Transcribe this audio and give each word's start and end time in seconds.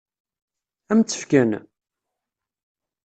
Ad 0.91 0.93
m-tt-fken? 0.97 1.51